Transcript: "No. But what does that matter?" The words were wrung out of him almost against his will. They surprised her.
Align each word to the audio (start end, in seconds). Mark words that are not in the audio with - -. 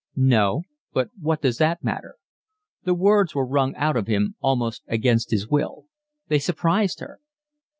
"No. 0.15 0.63
But 0.93 1.11
what 1.19 1.43
does 1.43 1.59
that 1.59 1.83
matter?" 1.83 2.15
The 2.85 2.95
words 2.95 3.35
were 3.35 3.45
wrung 3.45 3.75
out 3.75 3.95
of 3.95 4.07
him 4.07 4.33
almost 4.39 4.81
against 4.87 5.29
his 5.29 5.47
will. 5.47 5.85
They 6.27 6.39
surprised 6.39 7.01
her. 7.01 7.19